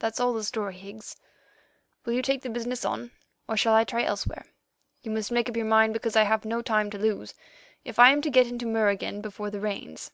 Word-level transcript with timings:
That's 0.00 0.18
all 0.18 0.32
the 0.32 0.42
story, 0.42 0.74
Higgs. 0.74 1.14
Will 2.04 2.14
you 2.14 2.20
take 2.20 2.42
the 2.42 2.50
business 2.50 2.84
on, 2.84 3.12
or 3.48 3.56
shall 3.56 3.74
I 3.74 3.84
try 3.84 4.02
elsewhere? 4.02 4.44
You 5.02 5.12
must 5.12 5.30
make 5.30 5.48
up 5.48 5.54
your 5.56 5.64
mind, 5.66 5.92
because 5.92 6.16
I 6.16 6.24
have 6.24 6.44
no 6.44 6.62
time 6.62 6.90
to 6.90 6.98
lose, 6.98 7.32
if 7.84 8.00
I 8.00 8.10
am 8.10 8.20
to 8.22 8.30
get 8.30 8.48
into 8.48 8.66
Mur 8.66 8.88
again 8.88 9.20
before 9.20 9.50
the 9.50 9.60
rains." 9.60 10.10